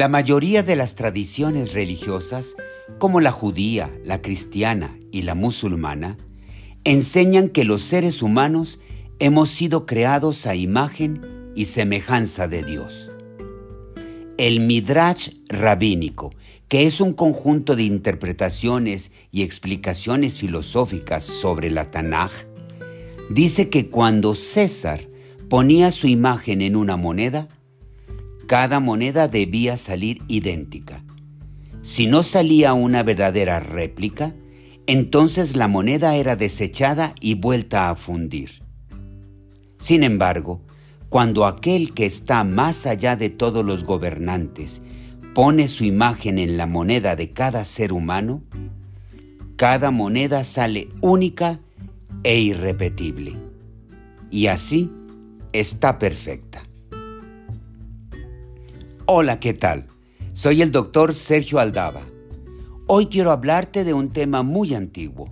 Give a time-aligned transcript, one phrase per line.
[0.00, 2.56] La mayoría de las tradiciones religiosas,
[2.98, 6.16] como la judía, la cristiana y la musulmana,
[6.84, 8.80] enseñan que los seres humanos
[9.18, 13.12] hemos sido creados a imagen y semejanza de Dios.
[14.38, 16.30] El Midrash rabínico,
[16.68, 22.32] que es un conjunto de interpretaciones y explicaciones filosóficas sobre la Tanaj,
[23.28, 25.10] dice que cuando César
[25.50, 27.48] ponía su imagen en una moneda,
[28.50, 31.04] cada moneda debía salir idéntica.
[31.82, 34.34] Si no salía una verdadera réplica,
[34.88, 38.64] entonces la moneda era desechada y vuelta a fundir.
[39.78, 40.62] Sin embargo,
[41.10, 44.82] cuando aquel que está más allá de todos los gobernantes
[45.32, 48.42] pone su imagen en la moneda de cada ser humano,
[49.54, 51.60] cada moneda sale única
[52.24, 53.36] e irrepetible.
[54.28, 54.90] Y así
[55.52, 56.64] está perfecta.
[59.12, 59.88] Hola, ¿qué tal?
[60.34, 62.02] Soy el doctor Sergio Aldaba.
[62.86, 65.28] Hoy quiero hablarte de un tema muy antiguo.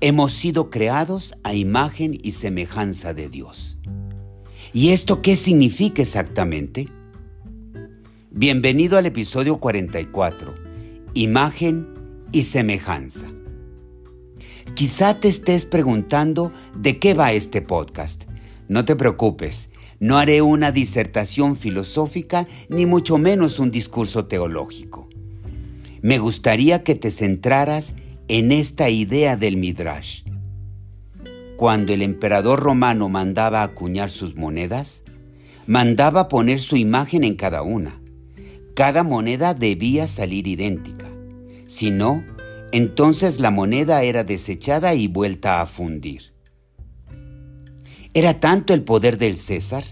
[0.00, 3.80] Hemos sido creados a imagen y semejanza de Dios.
[4.72, 6.86] ¿Y esto qué significa exactamente?
[8.30, 10.54] Bienvenido al episodio 44,
[11.14, 11.88] Imagen
[12.30, 13.26] y Semejanza.
[14.74, 18.26] Quizá te estés preguntando de qué va este podcast.
[18.68, 25.08] No te preocupes, no haré una disertación filosófica ni mucho menos un discurso teológico.
[26.02, 27.94] Me gustaría que te centraras
[28.28, 30.22] en esta idea del Midrash.
[31.56, 35.04] Cuando el emperador romano mandaba acuñar sus monedas,
[35.66, 38.00] mandaba poner su imagen en cada una.
[38.74, 41.06] Cada moneda debía salir idéntica.
[41.66, 42.22] Si no,
[42.72, 46.35] entonces la moneda era desechada y vuelta a fundir.
[48.16, 49.84] Era tanto el poder del César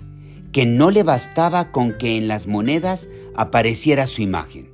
[0.51, 4.71] que no le bastaba con que en las monedas apareciera su imagen.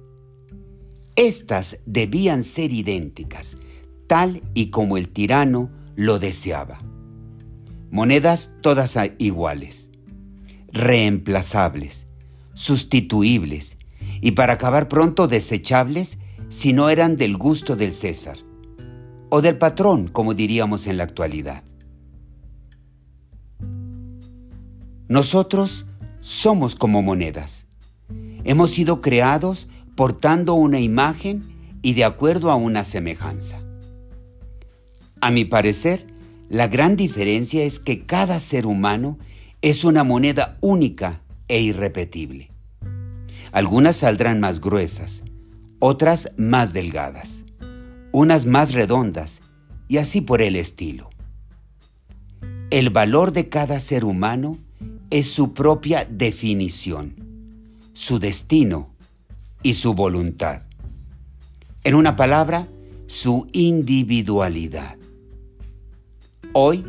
[1.16, 3.56] Estas debían ser idénticas,
[4.06, 6.78] tal y como el tirano lo deseaba.
[7.90, 9.90] Monedas todas iguales,
[10.72, 12.06] reemplazables,
[12.54, 13.78] sustituibles
[14.20, 16.18] y para acabar pronto desechables
[16.50, 18.38] si no eran del gusto del César
[19.28, 21.64] o del patrón, como diríamos en la actualidad.
[25.10, 25.86] Nosotros
[26.20, 27.66] somos como monedas.
[28.44, 29.66] Hemos sido creados
[29.96, 31.42] portando una imagen
[31.82, 33.60] y de acuerdo a una semejanza.
[35.20, 36.06] A mi parecer,
[36.48, 39.18] la gran diferencia es que cada ser humano
[39.62, 42.52] es una moneda única e irrepetible.
[43.50, 45.24] Algunas saldrán más gruesas,
[45.80, 47.44] otras más delgadas,
[48.12, 49.40] unas más redondas
[49.88, 51.10] y así por el estilo.
[52.70, 54.56] El valor de cada ser humano
[55.10, 57.14] es su propia definición,
[57.92, 58.94] su destino
[59.62, 60.62] y su voluntad.
[61.82, 62.68] En una palabra,
[63.06, 64.96] su individualidad.
[66.52, 66.84] Hoy,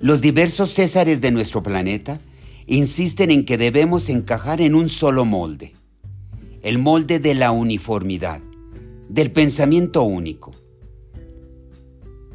[0.00, 2.20] los diversos césares de nuestro planeta
[2.66, 5.72] insisten en que debemos encajar en un solo molde,
[6.62, 8.40] el molde de la uniformidad,
[9.08, 10.52] del pensamiento único.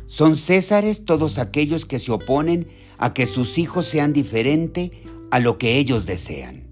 [0.08, 5.58] Son césares todos aquellos que se oponen a que sus hijos sean diferente a lo
[5.58, 6.66] que ellos desean.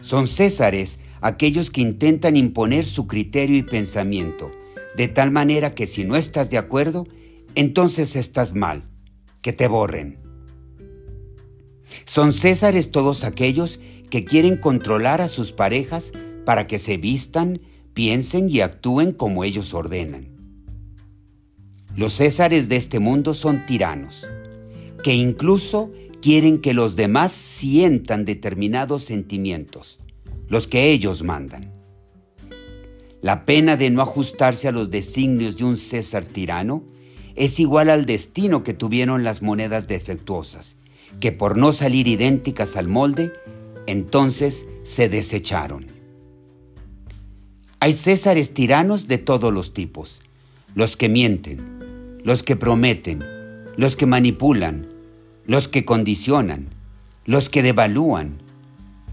[0.00, 4.52] Son césares aquellos que intentan imponer su criterio y pensamiento,
[4.96, 7.04] de tal manera que si no estás de acuerdo,
[7.56, 8.88] entonces estás mal,
[9.42, 10.18] que te borren.
[12.04, 16.12] Son césares todos aquellos que quieren controlar a sus parejas
[16.44, 17.60] para que se vistan,
[17.92, 20.37] piensen y actúen como ellos ordenan.
[21.98, 24.24] Los césares de este mundo son tiranos
[25.02, 25.90] que incluso
[26.22, 29.98] quieren que los demás sientan determinados sentimientos,
[30.46, 31.72] los que ellos mandan.
[33.20, 36.84] La pena de no ajustarse a los designios de un César tirano
[37.34, 40.76] es igual al destino que tuvieron las monedas defectuosas,
[41.18, 43.32] que por no salir idénticas al molde,
[43.88, 45.84] entonces se desecharon.
[47.80, 50.22] Hay Césares tiranos de todos los tipos,
[50.76, 51.77] los que mienten,
[52.24, 53.24] los que prometen,
[53.76, 54.88] los que manipulan,
[55.46, 56.68] los que condicionan,
[57.24, 58.42] los que devalúan,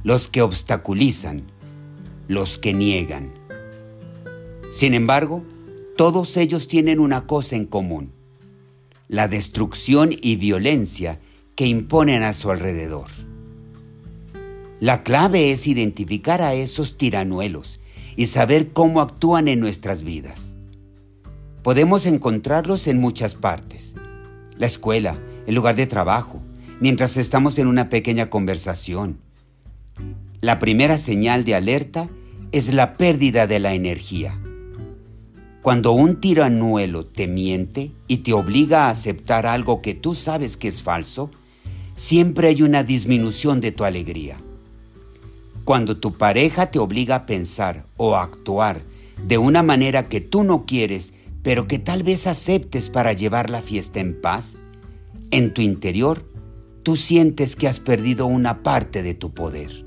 [0.04, 1.44] los que obstaculizan,
[2.28, 3.34] los que niegan.
[4.72, 5.44] Sin embargo,
[5.96, 8.12] todos ellos tienen una cosa en común,
[9.08, 11.20] la destrucción y violencia
[11.56, 13.08] que imponen a su alrededor.
[14.80, 17.80] La clave es identificar a esos tiranuelos
[18.18, 20.55] y saber cómo actúan en nuestras vidas.
[21.66, 23.96] Podemos encontrarlos en muchas partes
[24.56, 26.40] la escuela, el lugar de trabajo,
[26.80, 29.18] mientras estamos en una pequeña conversación,
[30.42, 32.08] La primera señal de alerta
[32.52, 34.40] es la pérdida de la energía.
[35.64, 40.68] Cuando un tiranuelo te miente y te obliga a aceptar algo que tú sabes que
[40.68, 41.32] es falso,
[41.96, 44.38] siempre hay una disminución de tu alegría.
[45.64, 48.84] Cuando tu pareja te obliga a pensar o a actuar
[49.26, 51.15] de una manera que tú no quieres,
[51.46, 54.58] pero que tal vez aceptes para llevar la fiesta en paz,
[55.30, 56.28] en tu interior
[56.82, 59.84] tú sientes que has perdido una parte de tu poder.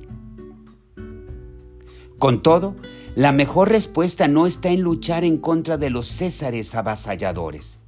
[2.20, 2.76] Con todo,
[3.16, 7.80] la mejor respuesta no está en luchar en contra de los césares avasalladores,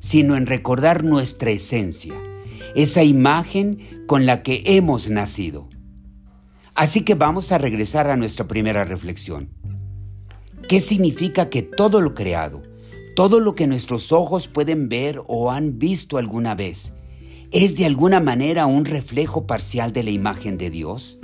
[0.00, 2.14] sino en recordar nuestra esencia,
[2.74, 5.68] esa imagen con la que hemos nacido.
[6.74, 9.50] Así que vamos a regresar a nuestra primera reflexión.
[10.68, 12.73] ¿Qué significa que todo lo creado,
[13.14, 16.92] todo lo que nuestros ojos pueden ver o han visto alguna vez,
[17.52, 21.18] es de alguna manera un reflejo parcial de la imagen de Dios?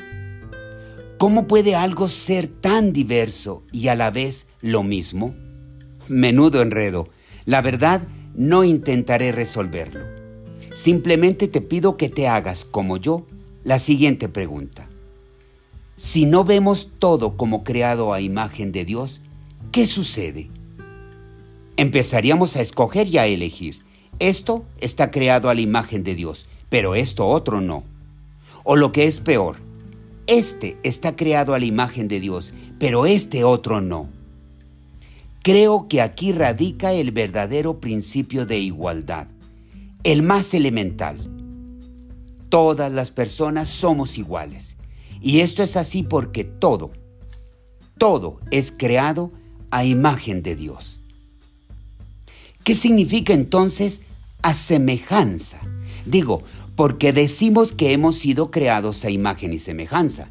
[1.19, 5.34] ¿Cómo puede algo ser tan diverso y a la vez lo mismo?
[6.08, 7.08] Menudo enredo.
[7.44, 8.02] La verdad,
[8.34, 10.00] no intentaré resolverlo.
[10.75, 13.26] Simplemente te pido que te hagas, como yo,
[13.64, 14.88] la siguiente pregunta.
[15.96, 19.20] Si no vemos todo como creado a imagen de Dios,
[19.72, 20.48] ¿qué sucede?
[21.76, 23.82] Empezaríamos a escoger y a elegir.
[24.19, 27.84] Esto está creado a la imagen de Dios, pero esto otro no.
[28.64, 29.56] O lo que es peor,
[30.26, 34.08] este está creado a la imagen de Dios, pero este otro no.
[35.43, 39.28] Creo que aquí radica el verdadero principio de igualdad,
[40.05, 41.31] el más elemental.
[42.50, 44.76] Todas las personas somos iguales.
[45.22, 46.93] Y esto es así porque todo,
[47.99, 49.32] todo es creado
[49.70, 51.00] a imagen de Dios.
[52.64, 54.00] ¿Qué significa entonces
[54.42, 55.60] a semejanza.
[56.06, 56.42] Digo,
[56.76, 60.30] porque decimos que hemos sido creados a imagen y semejanza.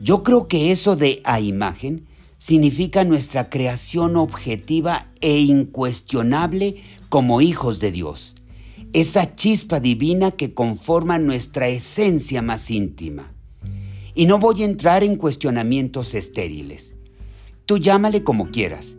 [0.00, 2.06] Yo creo que eso de a imagen
[2.38, 6.76] significa nuestra creación objetiva e incuestionable
[7.10, 8.36] como hijos de Dios,
[8.94, 13.34] esa chispa divina que conforma nuestra esencia más íntima.
[14.14, 16.94] Y no voy a entrar en cuestionamientos estériles.
[17.66, 18.96] Tú llámale como quieras,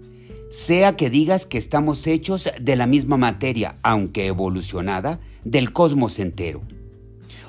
[0.51, 6.61] sea que digas que estamos hechos de la misma materia, aunque evolucionada, del cosmos entero,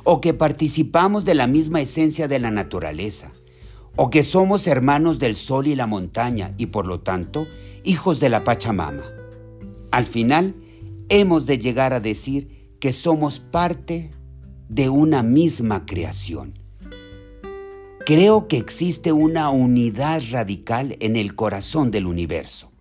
[0.05, 3.33] o que participamos de la misma esencia de la naturaleza,
[3.97, 7.49] o que somos hermanos del sol y la montaña y por lo tanto
[7.83, 9.03] hijos de la Pachamama.
[9.91, 10.55] Al final,
[11.09, 14.13] hemos de llegar a decir que somos parte
[14.69, 16.55] de una misma creación.
[18.07, 22.72] Creo que existe una unidad radical en el corazón del universo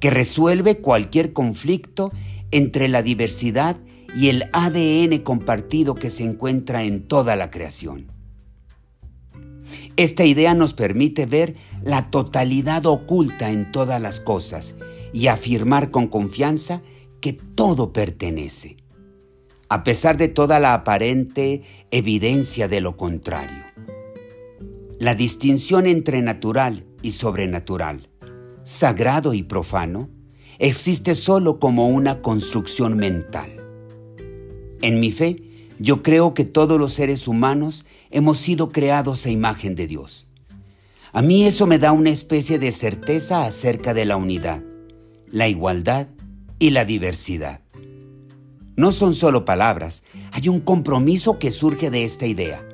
[0.00, 2.10] que resuelve cualquier conflicto
[2.50, 3.76] entre la diversidad
[4.16, 8.10] y el ADN compartido que se encuentra en toda la creación.
[9.96, 14.74] Esta idea nos permite ver la totalidad oculta en todas las cosas
[15.12, 16.82] y afirmar con confianza
[17.20, 18.78] que todo pertenece,
[19.68, 23.64] a pesar de toda la aparente evidencia de lo contrario.
[24.98, 28.09] La distinción entre natural y sobrenatural
[28.70, 30.08] sagrado y profano,
[30.60, 33.50] existe solo como una construcción mental.
[34.80, 35.42] En mi fe,
[35.80, 40.28] yo creo que todos los seres humanos hemos sido creados a imagen de Dios.
[41.12, 44.62] A mí eso me da una especie de certeza acerca de la unidad,
[45.26, 46.06] la igualdad
[46.60, 47.62] y la diversidad.
[48.76, 52.64] No son solo palabras, hay un compromiso que surge de esta idea.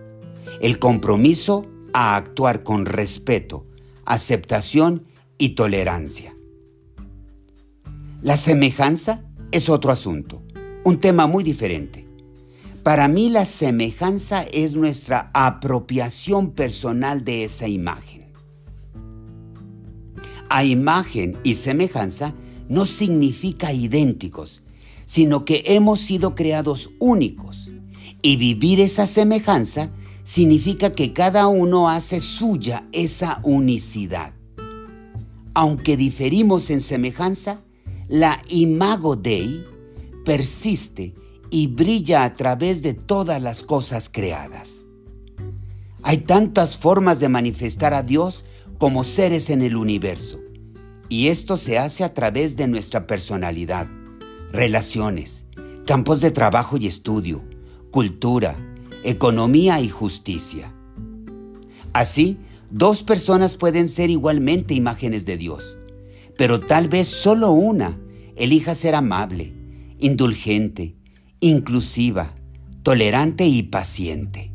[0.61, 3.65] El compromiso a actuar con respeto,
[4.05, 5.03] aceptación
[5.38, 6.35] y tolerancia.
[8.23, 10.43] La semejanza es otro asunto,
[10.85, 12.07] un tema muy diferente.
[12.83, 18.26] Para mí la semejanza es nuestra apropiación personal de esa imagen.
[20.49, 22.33] A imagen y semejanza
[22.69, 24.62] no significa idénticos,
[25.05, 27.71] sino que hemos sido creados únicos.
[28.23, 29.90] Y vivir esa semejanza
[30.25, 34.36] significa que cada uno hace suya esa unicidad
[35.57, 37.63] aunque diferimos en semejanza,
[38.09, 39.65] la imago Dei
[40.23, 41.15] persiste
[41.51, 44.85] y brilla a través de todas las cosas creadas.
[46.03, 48.45] Hay tantas formas de manifestar a Dios
[48.77, 50.41] como seres en el universo,
[51.09, 53.89] y esto se hace a través de nuestra personalidad,
[54.53, 55.47] relaciones,
[55.87, 57.43] campos de trabajo y estudio,
[57.91, 58.59] cultura,
[59.05, 60.71] economía y justicia.
[61.95, 62.37] Así,
[62.70, 65.78] Dos personas pueden ser igualmente imágenes de Dios,
[66.37, 67.99] pero tal vez solo una
[68.35, 69.52] elija ser amable,
[69.99, 70.96] indulgente,
[71.40, 72.35] inclusiva,
[72.82, 74.50] tolerante y paciente.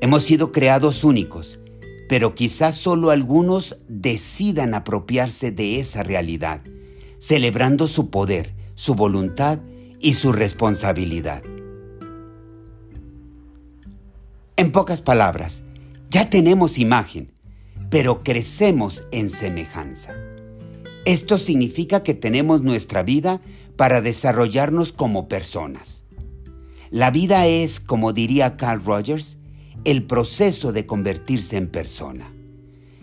[0.00, 1.60] Hemos sido creados únicos,
[2.08, 6.62] pero quizás solo algunos decidan apropiarse de esa realidad,
[7.18, 9.60] celebrando su poder, su voluntad
[10.00, 11.42] y su responsabilidad.
[14.56, 15.64] En pocas palabras,
[16.14, 17.32] ya tenemos imagen,
[17.90, 20.14] pero crecemos en semejanza.
[21.04, 23.40] Esto significa que tenemos nuestra vida
[23.74, 26.04] para desarrollarnos como personas.
[26.92, 29.38] La vida es, como diría Carl Rogers,
[29.82, 32.32] el proceso de convertirse en persona.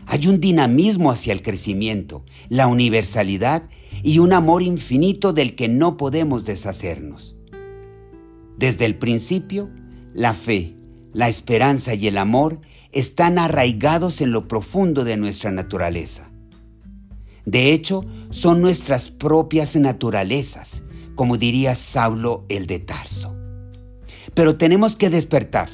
[0.06, 3.64] Hay un dinamismo hacia el crecimiento, la universalidad
[4.04, 7.36] y un amor infinito del que no podemos deshacernos.
[8.58, 9.70] Desde el principio,
[10.14, 10.78] la fe,
[11.14, 12.60] la esperanza y el amor
[12.92, 16.30] están arraigados en lo profundo de nuestra naturaleza.
[17.46, 20.84] De hecho, son nuestras propias naturalezas,
[21.16, 23.36] como diría Saulo el de Tarso.
[24.34, 25.70] Pero tenemos que despertar,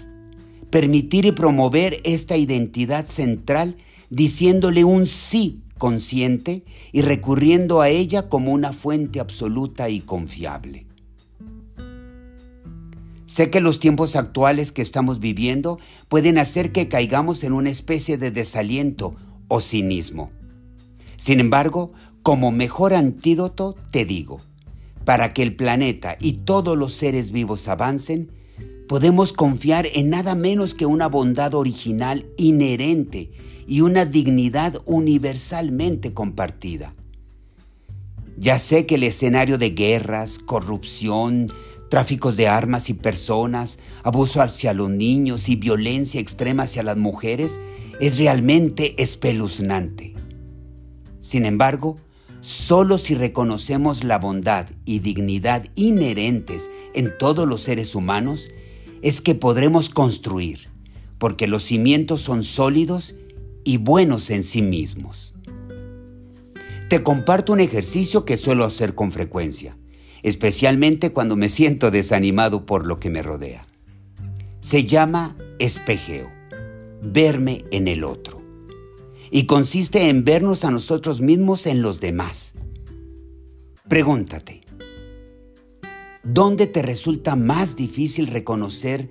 [0.70, 3.76] permitir y promover esta identidad central
[4.10, 10.87] diciéndole un sí consciente y recurriendo a ella como una fuente absoluta y confiable.
[13.28, 18.18] Sé que los tiempos actuales que estamos viviendo pueden hacer que caigamos en una especie
[18.18, 19.16] de desaliento
[19.50, 20.32] o cinismo.
[21.18, 21.92] Sin embargo,
[22.24, 24.40] como mejor antídoto te digo,
[25.04, 28.32] para que el planeta y todos los seres vivos avancen,
[28.88, 33.32] podemos confiar en nada menos que una bondad original inherente
[33.68, 36.96] y una dignidad universalmente compartida.
[38.38, 41.52] Ya sé que el escenario de guerras, corrupción,
[41.90, 47.60] tráficos de armas y personas, abuso hacia los niños y violencia extrema hacia las mujeres
[48.00, 50.14] es realmente espeluznante.
[51.20, 51.98] Sin embargo,
[52.42, 58.50] solo si reconocemos la bondad y dignidad inherentes en todos los seres humanos,
[59.02, 60.70] es que podremos construir,
[61.18, 63.16] porque los cimientos son sólidos
[63.64, 65.34] y buenos en sí mismos.
[66.90, 69.78] Te comparto un ejercicio que suelo hacer con frecuencia,
[70.28, 73.66] especialmente cuando me siento desanimado por lo que me rodea.
[74.60, 76.30] Se llama espejeo,
[77.02, 78.42] verme en el otro,
[79.32, 82.56] y consiste en vernos a nosotros mismos en los demás.
[83.88, 84.60] Pregúntate,
[86.24, 89.10] ¿dónde te resulta más difícil reconocer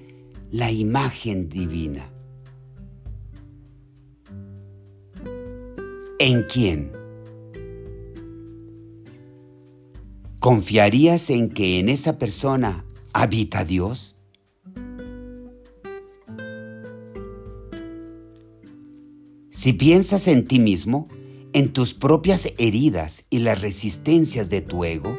[0.51, 2.11] la imagen divina?
[6.19, 6.96] ¿En quién?
[10.47, 14.15] ¿Confiarías en que en esa persona habita Dios?
[19.51, 21.09] Si piensas en ti mismo,
[21.53, 25.19] en tus propias heridas y las resistencias de tu ego,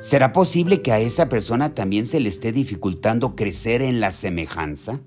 [0.00, 5.02] ¿será posible que a esa persona también se le esté dificultando crecer en la semejanza?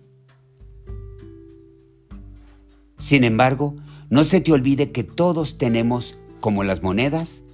[3.00, 3.76] Sin embargo,
[4.12, 7.46] no se te olvide que todos tenemos, como las monedas,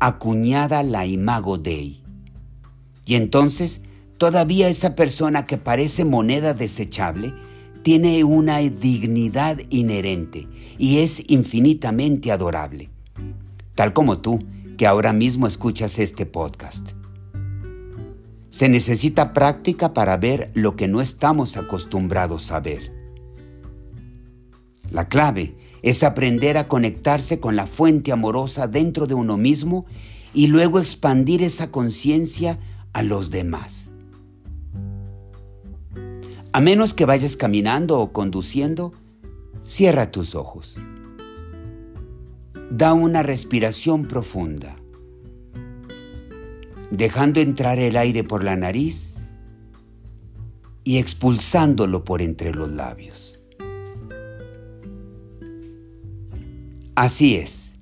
[0.00, 2.02] acuñada la imago Dei.
[3.04, 3.80] Y entonces,
[4.18, 7.34] todavía esa persona que parece moneda desechable
[7.82, 10.48] tiene una dignidad inherente
[10.78, 12.90] y es infinitamente adorable.
[13.74, 14.38] Tal como tú,
[14.78, 16.90] que ahora mismo escuchas este podcast.
[18.48, 22.92] Se necesita práctica para ver lo que no estamos acostumbrados a ver.
[24.90, 29.84] La clave es aprender a conectarse con la fuente amorosa dentro de uno mismo
[30.32, 32.58] y luego expandir esa conciencia
[32.94, 33.90] a los demás.
[36.52, 38.94] A menos que vayas caminando o conduciendo,
[39.62, 40.80] cierra tus ojos.
[42.70, 44.76] Da una respiración profunda,
[46.90, 49.16] dejando entrar el aire por la nariz
[50.82, 53.33] y expulsándolo por entre los labios.
[56.94, 57.72] Así es.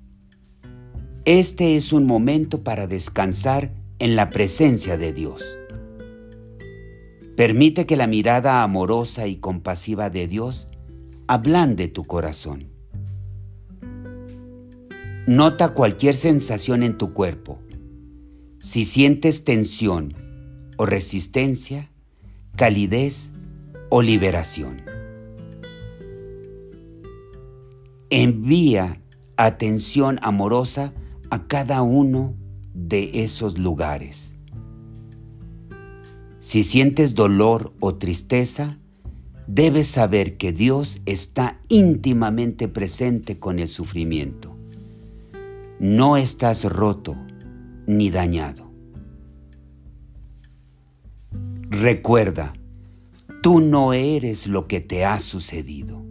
[1.26, 5.59] Este es un momento para descansar en la presencia de Dios.
[7.37, 10.69] Permite que la mirada amorosa y compasiva de Dios
[11.26, 12.71] ablande tu corazón.
[15.26, 17.61] Nota cualquier sensación en tu cuerpo.
[18.61, 20.14] Si sientes tensión
[20.78, 21.90] o resistencia,
[22.57, 23.33] calidez
[23.90, 24.83] o liberación.
[28.09, 29.01] Envía
[29.44, 30.92] atención amorosa
[31.30, 32.34] a cada uno
[32.75, 34.37] de esos lugares.
[36.40, 38.78] Si sientes dolor o tristeza,
[39.46, 44.56] debes saber que Dios está íntimamente presente con el sufrimiento.
[45.78, 47.16] No estás roto
[47.87, 48.70] ni dañado.
[51.68, 52.52] Recuerda,
[53.42, 56.01] Tú no eres lo que te ha sucedido.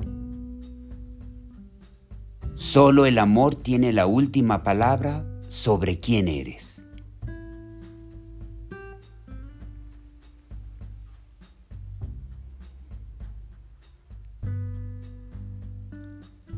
[2.62, 6.86] Solo el amor tiene la última palabra sobre quién eres.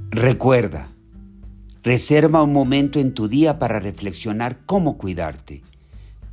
[0.10, 0.90] Recuerda,
[1.84, 5.62] reserva un momento en tu día para reflexionar cómo cuidarte,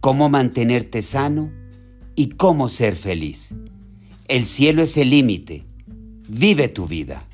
[0.00, 1.52] cómo mantenerte sano
[2.16, 3.54] y cómo ser feliz.
[4.26, 5.64] El cielo es el límite.
[6.28, 7.29] Vive tu vida.